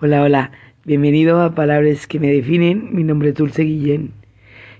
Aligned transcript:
Hola, 0.00 0.22
hola, 0.22 0.52
bienvenido 0.84 1.40
a 1.40 1.56
Palabras 1.56 2.06
que 2.06 2.20
me 2.20 2.30
definen. 2.30 2.94
Mi 2.94 3.02
nombre 3.02 3.30
es 3.30 3.34
Dulce 3.34 3.64
Guillén 3.64 4.12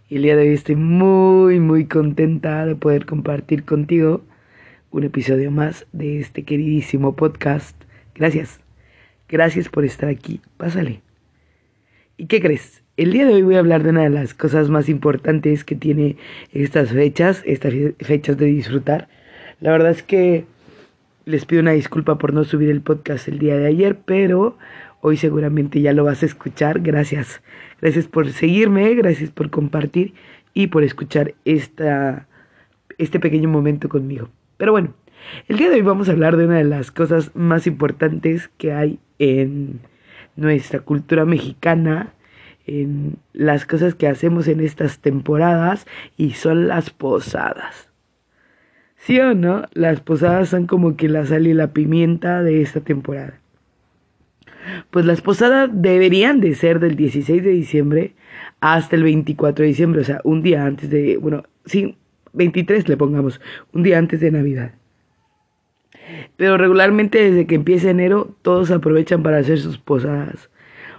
y 0.08 0.14
el 0.14 0.22
día 0.22 0.36
de 0.36 0.42
hoy 0.42 0.54
estoy 0.54 0.76
muy, 0.76 1.58
muy 1.58 1.86
contenta 1.86 2.64
de 2.64 2.76
poder 2.76 3.04
compartir 3.04 3.64
contigo 3.64 4.22
un 4.92 5.02
episodio 5.02 5.50
más 5.50 5.88
de 5.90 6.20
este 6.20 6.44
queridísimo 6.44 7.16
podcast. 7.16 7.74
Gracias, 8.14 8.60
gracias 9.28 9.68
por 9.68 9.84
estar 9.84 10.08
aquí. 10.08 10.40
Pásale. 10.56 11.02
¿Y 12.16 12.26
qué 12.26 12.40
crees? 12.40 12.84
El 12.96 13.10
día 13.10 13.26
de 13.26 13.34
hoy 13.34 13.42
voy 13.42 13.56
a 13.56 13.58
hablar 13.58 13.82
de 13.82 13.90
una 13.90 14.04
de 14.04 14.10
las 14.10 14.34
cosas 14.34 14.70
más 14.70 14.88
importantes 14.88 15.64
que 15.64 15.74
tiene 15.74 16.16
estas 16.52 16.90
fechas, 16.92 17.42
estas 17.44 17.74
fechas 17.98 18.38
de 18.38 18.46
disfrutar. 18.46 19.08
La 19.58 19.72
verdad 19.72 19.90
es 19.90 20.04
que 20.04 20.44
les 21.24 21.44
pido 21.44 21.60
una 21.60 21.72
disculpa 21.72 22.16
por 22.16 22.32
no 22.32 22.44
subir 22.44 22.70
el 22.70 22.80
podcast 22.80 23.26
el 23.26 23.40
día 23.40 23.56
de 23.58 23.66
ayer, 23.66 23.98
pero 24.04 24.56
hoy 25.00 25.16
seguramente 25.16 25.80
ya 25.80 25.92
lo 25.92 26.04
vas 26.04 26.22
a 26.22 26.26
escuchar. 26.26 26.80
Gracias. 26.80 27.42
Gracias 27.80 28.06
por 28.06 28.30
seguirme, 28.30 28.94
gracias 28.94 29.30
por 29.30 29.50
compartir 29.50 30.14
y 30.54 30.68
por 30.68 30.82
escuchar 30.84 31.34
esta, 31.44 32.26
este 32.98 33.20
pequeño 33.20 33.48
momento 33.48 33.88
conmigo. 33.88 34.28
Pero 34.56 34.72
bueno, 34.72 34.94
el 35.46 35.58
día 35.58 35.68
de 35.68 35.76
hoy 35.76 35.82
vamos 35.82 36.08
a 36.08 36.12
hablar 36.12 36.36
de 36.36 36.46
una 36.46 36.58
de 36.58 36.64
las 36.64 36.90
cosas 36.90 37.34
más 37.34 37.66
importantes 37.66 38.48
que 38.58 38.72
hay 38.72 38.98
en 39.18 39.80
nuestra 40.36 40.80
cultura 40.80 41.24
mexicana 41.24 42.14
en 42.68 43.16
las 43.32 43.64
cosas 43.64 43.94
que 43.94 44.06
hacemos 44.06 44.46
en 44.46 44.60
estas 44.60 44.98
temporadas 44.98 45.86
y 46.16 46.32
son 46.32 46.68
las 46.68 46.90
posadas. 46.90 47.88
¿Sí 48.96 49.18
o 49.20 49.34
no? 49.34 49.64
Las 49.72 50.00
posadas 50.00 50.50
son 50.50 50.66
como 50.66 50.96
que 50.96 51.08
la 51.08 51.24
sal 51.24 51.46
y 51.46 51.54
la 51.54 51.72
pimienta 51.72 52.42
de 52.42 52.60
esta 52.60 52.80
temporada. 52.80 53.40
Pues 54.90 55.04
las 55.06 55.20
posadas 55.20 55.70
deberían 55.72 56.40
de 56.40 56.54
ser 56.54 56.80
del 56.80 56.96
16 56.96 57.42
de 57.42 57.50
diciembre 57.50 58.14
hasta 58.60 58.96
el 58.96 59.04
24 59.04 59.62
de 59.62 59.68
diciembre, 59.68 60.00
o 60.00 60.04
sea, 60.04 60.20
un 60.24 60.42
día 60.42 60.64
antes 60.64 60.90
de, 60.90 61.16
bueno, 61.16 61.44
sí, 61.64 61.96
23 62.32 62.88
le 62.88 62.96
pongamos, 62.96 63.40
un 63.72 63.82
día 63.82 63.98
antes 63.98 64.20
de 64.20 64.30
Navidad. 64.30 64.72
Pero 66.36 66.56
regularmente 66.56 67.18
desde 67.18 67.46
que 67.46 67.54
empieza 67.54 67.90
enero 67.90 68.34
todos 68.42 68.70
aprovechan 68.70 69.22
para 69.22 69.38
hacer 69.38 69.58
sus 69.58 69.78
posadas. 69.78 70.50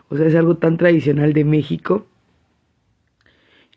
O 0.09 0.17
sea, 0.17 0.27
es 0.27 0.35
algo 0.35 0.57
tan 0.57 0.77
tradicional 0.77 1.33
de 1.33 1.45
México. 1.45 2.07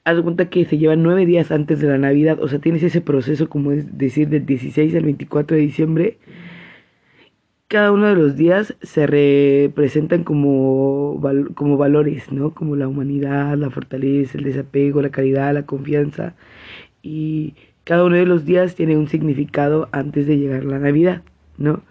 Haz 0.05 0.21
cuenta 0.21 0.51
que 0.51 0.65
se 0.65 0.79
lleva 0.79 0.97
nueve 0.97 1.27
días 1.27 1.53
antes 1.53 1.81
de 1.81 1.89
la 1.89 1.99
Navidad. 1.99 2.39
O 2.41 2.49
sea, 2.49 2.59
tienes 2.59 2.83
ese 2.83 3.01
proceso, 3.01 3.49
como 3.49 3.73
es 3.73 3.97
decir, 3.97 4.29
del 4.29 4.45
16 4.47 4.95
al 4.95 5.05
24 5.05 5.57
de 5.57 5.63
diciembre. 5.63 6.19
Cada 7.73 7.91
uno 7.91 8.07
de 8.07 8.17
los 8.17 8.37
días 8.37 8.75
se 8.83 9.07
representan 9.07 10.25
como, 10.25 11.19
como 11.55 11.79
valores, 11.79 12.31
¿no? 12.31 12.53
Como 12.53 12.77
la 12.77 12.87
humanidad, 12.87 13.57
la 13.57 13.71
fortaleza, 13.71 14.37
el 14.37 14.45
desapego, 14.45 15.01
la 15.01 15.09
caridad, 15.09 15.55
la 15.55 15.65
confianza. 15.65 16.35
Y 17.01 17.55
cada 17.85 18.05
uno 18.05 18.17
de 18.17 18.27
los 18.27 18.45
días 18.45 18.75
tiene 18.75 18.99
un 18.99 19.09
significado 19.09 19.89
antes 19.91 20.27
de 20.27 20.37
llegar 20.37 20.65
la 20.67 20.79
Navidad, 20.81 21.23
¿no? 21.57 21.83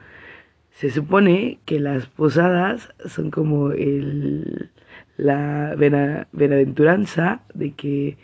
Se 0.70 0.92
supone 0.92 1.58
que 1.66 1.80
las 1.80 2.06
posadas 2.06 2.94
son 3.08 3.32
como 3.32 3.72
el, 3.72 4.70
la 5.18 5.74
benaventuranza 5.76 7.42
de 7.56 7.72
que 7.72 8.18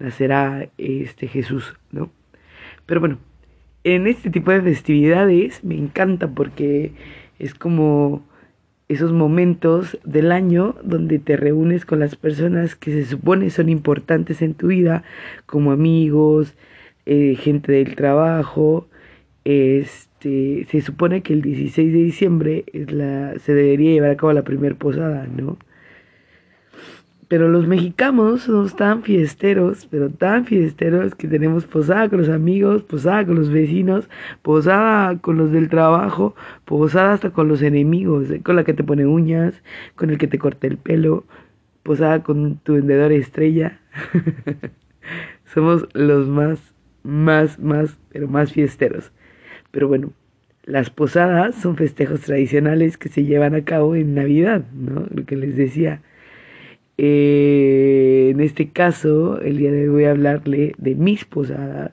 nacerá 0.00 0.68
este 0.78 1.28
Jesús, 1.28 1.76
¿no? 1.92 2.10
Pero 2.86 2.98
bueno, 2.98 3.18
en 3.84 4.06
este 4.06 4.30
tipo 4.30 4.50
de 4.50 4.62
festividades 4.62 5.62
me 5.62 5.76
encanta 5.76 6.28
porque 6.28 6.92
es 7.38 7.54
como 7.54 8.24
esos 8.88 9.12
momentos 9.12 9.98
del 10.04 10.32
año 10.32 10.76
donde 10.82 11.18
te 11.18 11.36
reúnes 11.36 11.84
con 11.84 12.00
las 12.00 12.16
personas 12.16 12.74
que 12.74 12.92
se 12.92 13.04
supone 13.04 13.50
son 13.50 13.68
importantes 13.68 14.42
en 14.42 14.54
tu 14.54 14.68
vida, 14.68 15.04
como 15.46 15.72
amigos, 15.72 16.54
eh, 17.06 17.36
gente 17.38 17.72
del 17.72 17.96
trabajo, 17.96 18.88
este 19.44 20.66
se 20.70 20.80
supone 20.80 21.22
que 21.22 21.34
el 21.34 21.42
16 21.42 21.92
de 21.92 21.98
diciembre 21.98 22.64
es 22.72 22.90
la, 22.92 23.38
se 23.38 23.54
debería 23.54 23.92
llevar 23.92 24.10
a 24.10 24.16
cabo 24.16 24.32
la 24.32 24.42
primera 24.42 24.74
posada, 24.74 25.26
¿no? 25.26 25.58
Pero 27.28 27.48
los 27.48 27.66
mexicanos 27.66 28.42
somos 28.42 28.76
tan 28.76 29.02
fiesteros, 29.02 29.86
pero 29.90 30.10
tan 30.10 30.44
fiesteros 30.44 31.14
que 31.14 31.28
tenemos 31.28 31.64
posada 31.64 32.08
con 32.08 32.18
los 32.18 32.28
amigos, 32.28 32.82
posada 32.82 33.24
con 33.24 33.36
los 33.36 33.50
vecinos, 33.50 34.08
posada 34.42 35.18
con 35.18 35.38
los 35.38 35.50
del 35.52 35.68
trabajo, 35.68 36.34
posada 36.64 37.14
hasta 37.14 37.30
con 37.30 37.48
los 37.48 37.62
enemigos, 37.62 38.30
¿eh? 38.30 38.42
con 38.42 38.56
la 38.56 38.64
que 38.64 38.74
te 38.74 38.84
pone 38.84 39.06
uñas, 39.06 39.62
con 39.96 40.10
el 40.10 40.18
que 40.18 40.26
te 40.26 40.38
corta 40.38 40.66
el 40.66 40.76
pelo, 40.76 41.24
posada 41.82 42.22
con 42.22 42.56
tu 42.58 42.74
vendedor 42.74 43.12
estrella. 43.12 43.80
Somos 45.44 45.86
los 45.94 46.28
más, 46.28 46.74
más, 47.04 47.58
más, 47.58 47.96
pero 48.10 48.28
más 48.28 48.52
fiesteros. 48.52 49.12
Pero 49.70 49.88
bueno, 49.88 50.12
las 50.64 50.90
posadas 50.90 51.54
son 51.56 51.76
festejos 51.76 52.22
tradicionales 52.22 52.96
que 52.96 53.08
se 53.08 53.24
llevan 53.24 53.54
a 53.54 53.64
cabo 53.64 53.94
en 53.94 54.14
Navidad, 54.14 54.64
¿no? 54.72 55.06
Lo 55.10 55.24
que 55.24 55.36
les 55.36 55.56
decía. 55.56 56.00
Eh, 56.98 58.30
en 58.32 58.40
este 58.40 58.70
caso, 58.70 59.40
el 59.40 59.58
día 59.58 59.72
de 59.72 59.82
hoy 59.82 59.88
voy 59.88 60.04
a 60.04 60.10
hablarle 60.12 60.74
de 60.78 60.94
mis 60.94 61.24
posadas 61.24 61.92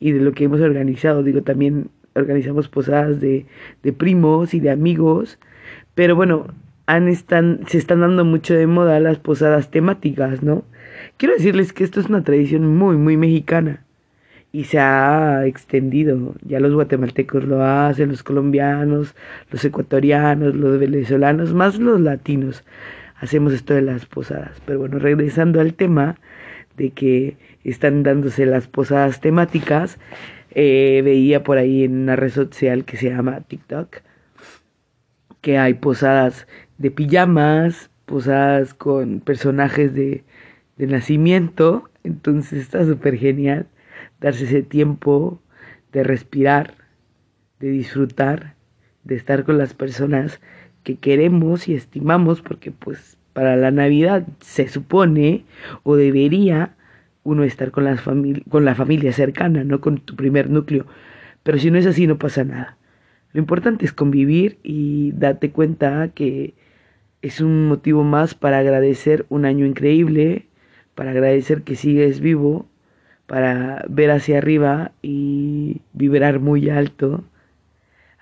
y 0.00 0.12
de 0.12 0.20
lo 0.20 0.32
que 0.32 0.44
hemos 0.44 0.60
organizado. 0.60 1.22
Digo, 1.22 1.42
también 1.42 1.90
organizamos 2.14 2.68
posadas 2.68 3.20
de, 3.20 3.46
de 3.82 3.92
primos 3.92 4.54
y 4.54 4.60
de 4.60 4.70
amigos, 4.70 5.38
pero 5.94 6.16
bueno, 6.16 6.46
han 6.86 7.08
están, 7.08 7.60
se 7.66 7.78
están 7.78 8.00
dando 8.00 8.24
mucho 8.24 8.54
de 8.54 8.66
moda 8.66 9.00
las 9.00 9.18
posadas 9.18 9.70
temáticas, 9.70 10.42
¿no? 10.42 10.64
Quiero 11.16 11.34
decirles 11.34 11.72
que 11.72 11.84
esto 11.84 12.00
es 12.00 12.06
una 12.08 12.22
tradición 12.22 12.76
muy, 12.76 12.96
muy 12.96 13.16
mexicana 13.16 13.84
y 14.52 14.64
se 14.64 14.78
ha 14.78 15.44
extendido. 15.46 16.34
Ya 16.42 16.60
los 16.60 16.72
guatemaltecos 16.72 17.44
lo 17.44 17.62
hacen, 17.62 18.10
los 18.10 18.22
colombianos, 18.22 19.14
los 19.50 19.64
ecuatorianos, 19.64 20.54
los 20.54 20.78
venezolanos, 20.78 21.52
más 21.52 21.78
los 21.78 22.00
latinos. 22.00 22.64
Hacemos 23.18 23.52
esto 23.52 23.74
de 23.74 23.82
las 23.82 24.06
posadas. 24.06 24.60
Pero 24.66 24.80
bueno, 24.80 24.98
regresando 24.98 25.60
al 25.60 25.74
tema 25.74 26.16
de 26.76 26.90
que 26.90 27.36
están 27.64 28.02
dándose 28.02 28.46
las 28.46 28.68
posadas 28.68 29.20
temáticas, 29.20 29.98
eh, 30.50 31.02
veía 31.04 31.42
por 31.42 31.58
ahí 31.58 31.84
en 31.84 31.96
una 32.02 32.16
red 32.16 32.30
social 32.30 32.84
que 32.84 32.96
se 32.96 33.10
llama 33.10 33.40
TikTok 33.40 34.02
que 35.46 35.58
hay 35.58 35.74
posadas 35.74 36.48
de 36.76 36.90
pijamas, 36.90 37.88
posadas 38.04 38.74
con 38.74 39.20
personajes 39.20 39.94
de, 39.94 40.24
de 40.76 40.86
nacimiento. 40.88 41.88
Entonces 42.02 42.62
está 42.62 42.84
súper 42.84 43.16
genial 43.16 43.68
darse 44.18 44.42
ese 44.42 44.64
tiempo 44.64 45.40
de 45.92 46.02
respirar, 46.02 46.74
de 47.60 47.70
disfrutar, 47.70 48.56
de 49.04 49.14
estar 49.14 49.44
con 49.44 49.56
las 49.56 49.72
personas 49.72 50.40
que 50.86 50.94
queremos 50.94 51.66
y 51.66 51.74
estimamos, 51.74 52.42
porque 52.42 52.70
pues 52.70 53.16
para 53.32 53.56
la 53.56 53.72
Navidad 53.72 54.24
se 54.38 54.68
supone 54.68 55.44
o 55.82 55.96
debería 55.96 56.76
uno 57.24 57.42
estar 57.42 57.72
con, 57.72 57.82
las 57.82 58.00
con 58.02 58.64
la 58.64 58.76
familia 58.76 59.12
cercana, 59.12 59.64
no 59.64 59.80
con 59.80 59.98
tu 59.98 60.14
primer 60.14 60.48
núcleo. 60.48 60.86
Pero 61.42 61.58
si 61.58 61.72
no 61.72 61.78
es 61.78 61.86
así, 61.86 62.06
no 62.06 62.18
pasa 62.18 62.44
nada. 62.44 62.76
Lo 63.32 63.40
importante 63.40 63.84
es 63.84 63.92
convivir 63.92 64.58
y 64.62 65.10
darte 65.10 65.50
cuenta 65.50 66.10
que 66.14 66.54
es 67.20 67.40
un 67.40 67.66
motivo 67.66 68.04
más 68.04 68.36
para 68.36 68.60
agradecer 68.60 69.26
un 69.28 69.44
año 69.44 69.66
increíble, 69.66 70.46
para 70.94 71.10
agradecer 71.10 71.62
que 71.62 71.74
sigues 71.74 72.20
vivo 72.20 72.68
para 73.26 73.84
ver 73.88 74.12
hacia 74.12 74.38
arriba 74.38 74.92
y 75.02 75.80
vibrar 75.94 76.38
muy 76.38 76.70
alto, 76.70 77.24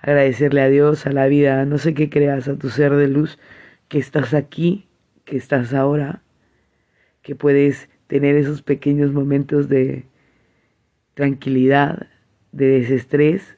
agradecerle 0.05 0.61
a 0.61 0.69
Dios, 0.69 1.07
a 1.07 1.11
la 1.11 1.25
vida, 1.25 1.65
no 1.65 1.79
sé 1.79 1.95
qué 1.95 2.11
creas, 2.11 2.47
a 2.47 2.55
tu 2.55 2.69
ser 2.69 2.93
de 2.93 3.07
luz, 3.07 3.39
que 3.87 3.97
estás 3.97 4.35
aquí, 4.35 4.85
que 5.25 5.35
estás 5.35 5.73
ahora, 5.73 6.21
que 7.23 7.33
puedes 7.35 7.89
tener 8.05 8.35
esos 8.35 8.61
pequeños 8.61 9.11
momentos 9.11 9.67
de 9.67 10.05
tranquilidad, 11.15 12.05
de 12.51 12.67
desestrés, 12.67 13.57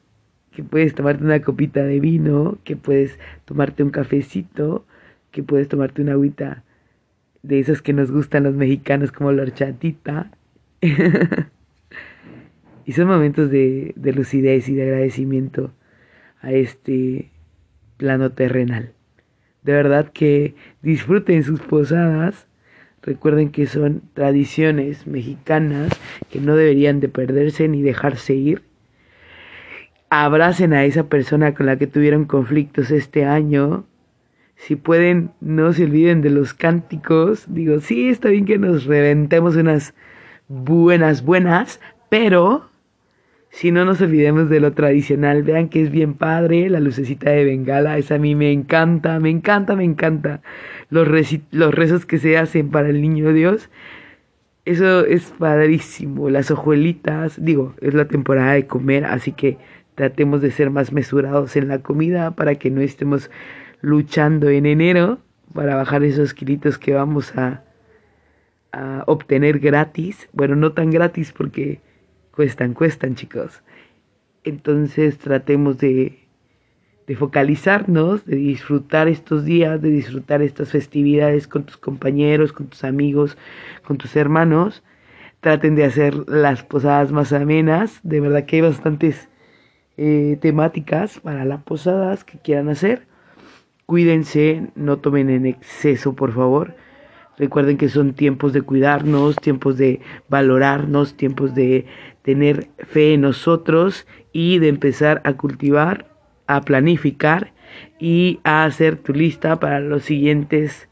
que 0.50 0.64
puedes 0.64 0.94
tomarte 0.94 1.22
una 1.22 1.42
copita 1.42 1.84
de 1.84 2.00
vino, 2.00 2.56
que 2.64 2.76
puedes 2.76 3.18
tomarte 3.44 3.82
un 3.82 3.90
cafecito, 3.90 4.86
que 5.30 5.42
puedes 5.42 5.68
tomarte 5.68 6.00
una 6.00 6.12
agüita 6.12 6.64
de 7.42 7.60
esas 7.60 7.82
que 7.82 7.92
nos 7.92 8.10
gustan 8.10 8.44
los 8.44 8.54
mexicanos 8.54 9.12
como 9.12 9.32
la 9.32 9.42
horchatita, 9.42 10.30
y 12.86 12.92
son 12.92 13.06
momentos 13.06 13.50
de, 13.50 13.92
de 13.96 14.12
lucidez 14.14 14.66
y 14.70 14.74
de 14.74 14.84
agradecimiento 14.84 15.74
a 16.40 16.52
este 16.52 17.30
plano 17.96 18.30
terrenal. 18.32 18.92
De 19.62 19.72
verdad 19.72 20.10
que 20.12 20.54
disfruten 20.82 21.42
sus 21.42 21.60
posadas. 21.60 22.46
Recuerden 23.02 23.50
que 23.50 23.66
son 23.66 24.02
tradiciones 24.14 25.06
mexicanas 25.06 25.92
que 26.30 26.40
no 26.40 26.56
deberían 26.56 27.00
de 27.00 27.08
perderse 27.08 27.68
ni 27.68 27.82
dejarse 27.82 28.34
ir. 28.34 28.62
Abracen 30.10 30.72
a 30.72 30.84
esa 30.84 31.08
persona 31.08 31.54
con 31.54 31.66
la 31.66 31.76
que 31.76 31.86
tuvieron 31.86 32.24
conflictos 32.24 32.90
este 32.90 33.24
año. 33.24 33.84
Si 34.56 34.74
pueden, 34.74 35.30
no 35.40 35.72
se 35.72 35.84
olviden 35.84 36.22
de 36.22 36.30
los 36.30 36.54
cánticos. 36.54 37.44
Digo, 37.48 37.80
sí, 37.80 38.08
está 38.08 38.30
bien 38.30 38.46
que 38.46 38.58
nos 38.58 38.86
reventemos 38.86 39.54
unas 39.56 39.94
buenas, 40.48 41.24
buenas, 41.24 41.80
pero 42.08 42.70
si 43.50 43.72
no 43.72 43.84
nos 43.84 44.00
olvidemos 44.00 44.50
de 44.50 44.60
lo 44.60 44.72
tradicional. 44.72 45.42
Vean 45.42 45.68
que 45.68 45.82
es 45.82 45.90
bien 45.90 46.14
padre 46.14 46.68
la 46.68 46.80
lucecita 46.80 47.30
de 47.30 47.44
Bengala. 47.44 47.98
Esa 47.98 48.16
a 48.16 48.18
mí 48.18 48.34
me 48.34 48.52
encanta, 48.52 49.18
me 49.20 49.30
encanta, 49.30 49.74
me 49.76 49.84
encanta. 49.84 50.42
Los, 50.90 51.08
los 51.50 51.74
rezos 51.74 52.06
que 52.06 52.18
se 52.18 52.36
hacen 52.38 52.70
para 52.70 52.88
el 52.88 53.00
niño 53.00 53.32
Dios. 53.32 53.70
Eso 54.64 55.04
es 55.06 55.32
padrísimo. 55.38 56.30
Las 56.30 56.50
hojuelitas. 56.50 57.42
Digo, 57.42 57.74
es 57.80 57.94
la 57.94 58.06
temporada 58.06 58.52
de 58.52 58.66
comer, 58.66 59.06
así 59.06 59.32
que 59.32 59.58
tratemos 59.94 60.42
de 60.42 60.50
ser 60.50 60.70
más 60.70 60.92
mesurados 60.92 61.56
en 61.56 61.68
la 61.68 61.80
comida 61.80 62.32
para 62.32 62.54
que 62.54 62.70
no 62.70 62.80
estemos 62.80 63.30
luchando 63.80 64.48
en 64.48 64.66
enero 64.66 65.18
para 65.54 65.74
bajar 65.74 66.04
esos 66.04 66.34
kilitos 66.34 66.78
que 66.78 66.94
vamos 66.94 67.36
a, 67.36 67.64
a 68.72 69.04
obtener 69.06 69.58
gratis. 69.58 70.28
Bueno, 70.32 70.54
no 70.54 70.72
tan 70.72 70.90
gratis 70.90 71.32
porque 71.32 71.80
cuestan, 72.38 72.72
cuestan 72.72 73.16
chicos. 73.16 73.64
Entonces 74.44 75.18
tratemos 75.18 75.76
de, 75.78 76.20
de 77.08 77.16
focalizarnos, 77.16 78.24
de 78.26 78.36
disfrutar 78.36 79.08
estos 79.08 79.44
días, 79.44 79.82
de 79.82 79.88
disfrutar 79.88 80.40
estas 80.40 80.70
festividades 80.70 81.48
con 81.48 81.64
tus 81.64 81.76
compañeros, 81.76 82.52
con 82.52 82.68
tus 82.68 82.84
amigos, 82.84 83.36
con 83.82 83.98
tus 83.98 84.14
hermanos. 84.14 84.84
Traten 85.40 85.74
de 85.74 85.84
hacer 85.84 86.14
las 86.28 86.62
posadas 86.62 87.10
más 87.10 87.32
amenas. 87.32 87.98
De 88.04 88.20
verdad 88.20 88.44
que 88.44 88.54
hay 88.54 88.62
bastantes 88.62 89.28
eh, 89.96 90.38
temáticas 90.40 91.18
para 91.18 91.44
las 91.44 91.64
posadas 91.64 92.22
que 92.22 92.38
quieran 92.38 92.68
hacer. 92.68 93.08
Cuídense, 93.84 94.70
no 94.76 94.98
tomen 94.98 95.28
en 95.28 95.44
exceso, 95.44 96.14
por 96.14 96.32
favor. 96.32 96.76
Recuerden 97.38 97.76
que 97.76 97.88
son 97.88 98.14
tiempos 98.14 98.52
de 98.52 98.62
cuidarnos, 98.62 99.36
tiempos 99.36 99.78
de 99.78 100.00
valorarnos, 100.28 101.16
tiempos 101.16 101.54
de 101.54 101.86
tener 102.22 102.68
fe 102.78 103.14
en 103.14 103.20
nosotros 103.20 104.06
y 104.32 104.58
de 104.58 104.68
empezar 104.68 105.22
a 105.24 105.34
cultivar, 105.34 106.10
a 106.48 106.60
planificar 106.62 107.52
y 107.98 108.40
a 108.42 108.64
hacer 108.64 108.96
tu 108.96 109.12
lista 109.12 109.60
para 109.60 109.78
los 109.78 110.02
siguientes 110.02 110.88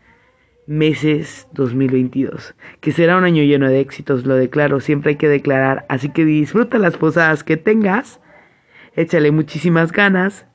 meses 0.66 1.48
2022. 1.52 2.54
Que 2.80 2.92
será 2.92 3.16
un 3.16 3.24
año 3.24 3.42
lleno 3.42 3.68
de 3.68 3.80
éxitos, 3.80 4.24
lo 4.24 4.36
declaro, 4.36 4.80
siempre 4.80 5.10
hay 5.10 5.16
que 5.16 5.28
declarar. 5.28 5.84
Así 5.88 6.10
que 6.10 6.24
disfruta 6.24 6.78
las 6.78 6.96
posadas 6.96 7.42
que 7.42 7.56
tengas, 7.56 8.20
échale 8.94 9.32
muchísimas 9.32 9.90
ganas. 9.90 10.46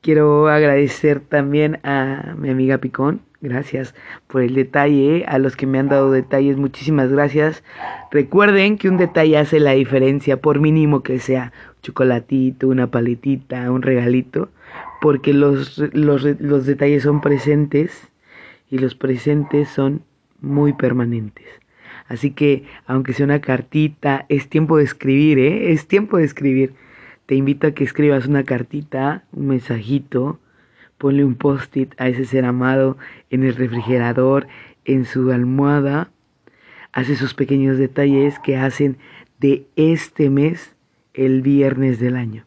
Quiero 0.00 0.48
agradecer 0.48 1.20
también 1.20 1.80
a 1.82 2.34
mi 2.38 2.50
amiga 2.50 2.78
Picón, 2.78 3.22
Gracias 3.40 3.94
por 4.26 4.42
el 4.42 4.54
detalle, 4.54 5.24
a 5.28 5.38
los 5.38 5.54
que 5.54 5.68
me 5.68 5.78
han 5.78 5.88
dado 5.88 6.10
detalles, 6.10 6.56
muchísimas 6.56 7.08
gracias. 7.10 7.62
Recuerden 8.10 8.78
que 8.78 8.88
un 8.88 8.96
detalle 8.96 9.38
hace 9.38 9.60
la 9.60 9.72
diferencia, 9.72 10.38
por 10.38 10.58
mínimo 10.58 11.04
que 11.04 11.20
sea 11.20 11.52
un 11.76 11.82
chocolatito, 11.82 12.66
una 12.66 12.90
paletita, 12.90 13.70
un 13.70 13.82
regalito, 13.82 14.48
porque 15.00 15.32
los, 15.32 15.78
los, 15.92 16.24
los 16.40 16.66
detalles 16.66 17.04
son 17.04 17.20
presentes 17.20 18.08
y 18.70 18.78
los 18.78 18.96
presentes 18.96 19.68
son 19.68 20.02
muy 20.40 20.72
permanentes. 20.72 21.46
Así 22.08 22.32
que, 22.32 22.64
aunque 22.86 23.12
sea 23.12 23.26
una 23.26 23.40
cartita, 23.40 24.26
es 24.28 24.48
tiempo 24.48 24.78
de 24.78 24.84
escribir, 24.84 25.38
¿eh? 25.38 25.72
Es 25.72 25.86
tiempo 25.86 26.16
de 26.16 26.24
escribir. 26.24 26.72
Te 27.26 27.36
invito 27.36 27.68
a 27.68 27.72
que 27.72 27.84
escribas 27.84 28.26
una 28.26 28.42
cartita, 28.42 29.22
un 29.32 29.48
mensajito, 29.48 30.40
Ponle 30.98 31.24
un 31.24 31.36
post-it 31.36 31.94
a 31.98 32.08
ese 32.08 32.24
ser 32.24 32.44
amado 32.44 32.98
en 33.30 33.44
el 33.44 33.54
refrigerador, 33.54 34.48
en 34.84 35.04
su 35.04 35.30
almohada. 35.30 36.10
Hace 36.92 37.12
esos 37.12 37.34
pequeños 37.34 37.78
detalles 37.78 38.38
que 38.40 38.56
hacen 38.56 38.98
de 39.38 39.66
este 39.76 40.30
mes 40.30 40.74
el 41.14 41.42
viernes 41.42 42.00
del 42.00 42.16
año. 42.16 42.44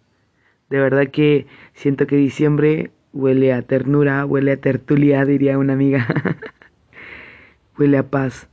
De 0.69 0.79
verdad 0.79 1.07
que 1.07 1.47
siento 1.73 2.07
que 2.07 2.15
diciembre 2.15 2.91
huele 3.13 3.53
a 3.53 3.61
ternura, 3.61 4.25
huele 4.25 4.53
a 4.53 4.57
tertulia, 4.57 5.25
diría 5.25 5.57
una 5.57 5.73
amiga. 5.73 6.07
huele 7.77 7.97
a 7.97 8.09
paz. 8.09 8.47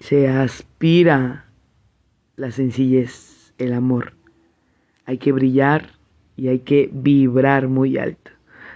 Se 0.00 0.28
aspira 0.28 1.46
la 2.36 2.50
sencillez, 2.50 3.54
el 3.58 3.72
amor. 3.72 4.12
Hay 5.06 5.18
que 5.18 5.32
brillar 5.32 5.92
y 6.36 6.48
hay 6.48 6.60
que 6.60 6.90
vibrar 6.92 7.68
muy 7.68 7.96
alto. 7.96 8.33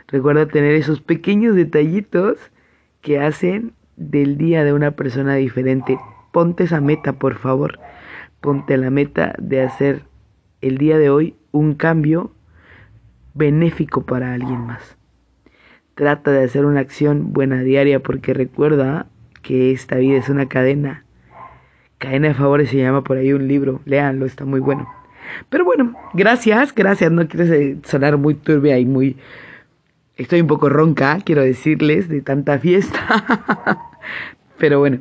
Recuerda 0.08 0.46
tener 0.46 0.74
esos 0.74 1.02
pequeños 1.02 1.54
detallitos 1.54 2.38
que 3.02 3.20
hacen 3.20 3.72
del 3.96 4.38
día 4.38 4.64
de 4.64 4.72
una 4.72 4.92
persona 4.92 5.34
diferente. 5.34 5.98
Ponte 6.32 6.64
esa 6.64 6.80
meta, 6.80 7.12
por 7.14 7.36
favor. 7.36 7.78
Ponte 8.40 8.76
la 8.78 8.90
meta 8.90 9.34
de 9.38 9.62
hacer 9.62 10.02
el 10.62 10.78
día 10.78 10.98
de 10.98 11.10
hoy 11.10 11.36
un 11.52 11.74
cambio 11.74 12.32
benéfico 13.34 14.06
para 14.06 14.32
alguien 14.32 14.60
más. 14.60 14.96
Trata 15.94 16.30
de 16.30 16.44
hacer 16.44 16.64
una 16.64 16.80
acción 16.80 17.32
buena 17.32 17.60
diaria 17.60 18.00
porque 18.00 18.32
recuerda 18.32 19.06
que 19.42 19.72
esta 19.72 19.96
vida 19.96 20.16
es 20.16 20.30
una 20.30 20.46
cadena. 20.46 21.04
Cadena 21.98 22.28
de 22.28 22.34
favores 22.34 22.70
se 22.70 22.78
llama 22.78 23.04
por 23.04 23.18
ahí 23.18 23.32
un 23.32 23.46
libro. 23.46 23.80
Léanlo, 23.84 24.24
está 24.24 24.46
muy 24.46 24.60
bueno. 24.60 24.88
Pero 25.50 25.64
bueno, 25.64 25.94
gracias, 26.14 26.74
gracias. 26.74 27.10
No 27.10 27.28
quieres 27.28 27.78
sonar 27.84 28.16
muy 28.16 28.34
turbia 28.34 28.78
y 28.78 28.86
muy 28.86 29.16
Estoy 30.18 30.40
un 30.40 30.48
poco 30.48 30.68
ronca, 30.68 31.20
quiero 31.24 31.42
decirles, 31.42 32.08
de 32.08 32.20
tanta 32.22 32.58
fiesta. 32.58 33.88
Pero 34.58 34.80
bueno, 34.80 35.00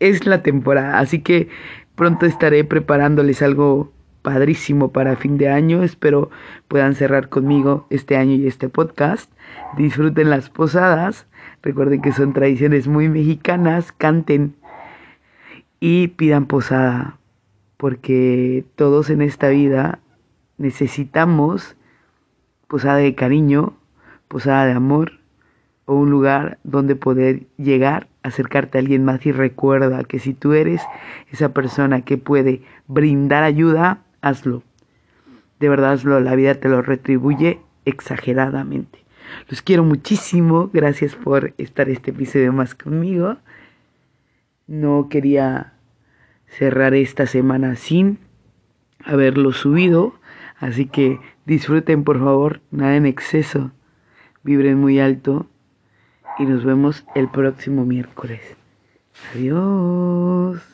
es 0.00 0.26
la 0.26 0.42
temporada, 0.42 0.98
así 0.98 1.20
que 1.20 1.48
pronto 1.94 2.26
estaré 2.26 2.64
preparándoles 2.64 3.40
algo 3.40 3.92
padrísimo 4.22 4.90
para 4.90 5.14
fin 5.14 5.38
de 5.38 5.48
año. 5.48 5.84
Espero 5.84 6.30
puedan 6.66 6.96
cerrar 6.96 7.28
conmigo 7.28 7.86
este 7.88 8.16
año 8.16 8.34
y 8.34 8.48
este 8.48 8.68
podcast. 8.68 9.32
Disfruten 9.76 10.28
las 10.28 10.50
posadas. 10.50 11.28
Recuerden 11.62 12.02
que 12.02 12.10
son 12.10 12.32
tradiciones 12.32 12.88
muy 12.88 13.08
mexicanas. 13.08 13.92
Canten 13.92 14.56
y 15.78 16.08
pidan 16.08 16.46
posada. 16.46 17.16
Porque 17.76 18.64
todos 18.74 19.08
en 19.08 19.22
esta 19.22 19.50
vida 19.50 20.00
necesitamos 20.58 21.76
posada 22.66 22.96
de 22.96 23.14
cariño, 23.14 23.76
posada 24.32 24.64
de 24.64 24.72
amor 24.72 25.18
o 25.84 25.94
un 25.94 26.08
lugar 26.08 26.56
donde 26.64 26.96
poder 26.96 27.42
llegar, 27.58 28.08
acercarte 28.22 28.78
a 28.78 28.80
alguien 28.80 29.04
más 29.04 29.26
y 29.26 29.30
recuerda 29.30 30.04
que 30.04 30.18
si 30.20 30.32
tú 30.32 30.54
eres 30.54 30.80
esa 31.30 31.50
persona 31.50 32.00
que 32.00 32.16
puede 32.16 32.62
brindar 32.88 33.42
ayuda, 33.42 34.04
hazlo. 34.22 34.62
De 35.60 35.68
verdad 35.68 35.92
hazlo, 35.92 36.18
la 36.20 36.34
vida 36.34 36.54
te 36.54 36.70
lo 36.70 36.80
retribuye 36.80 37.60
exageradamente. 37.84 39.04
Los 39.50 39.60
quiero 39.60 39.84
muchísimo, 39.84 40.70
gracias 40.72 41.14
por 41.14 41.52
estar 41.58 41.90
este 41.90 42.12
episodio 42.12 42.54
más 42.54 42.74
conmigo. 42.74 43.36
No 44.66 45.08
quería 45.10 45.74
cerrar 46.46 46.94
esta 46.94 47.26
semana 47.26 47.76
sin 47.76 48.18
haberlo 49.04 49.52
subido, 49.52 50.14
así 50.58 50.86
que 50.86 51.20
disfruten 51.44 52.02
por 52.02 52.18
favor, 52.18 52.62
nada 52.70 52.96
en 52.96 53.04
exceso 53.04 53.72
vibren 54.42 54.78
muy 54.78 55.00
alto 55.00 55.46
y 56.38 56.44
nos 56.44 56.64
vemos 56.64 57.04
el 57.14 57.28
próximo 57.28 57.84
miércoles. 57.84 58.40
Adiós. 59.34 60.71